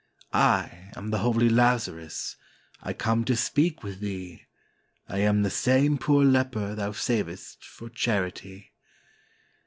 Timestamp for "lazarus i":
1.47-2.91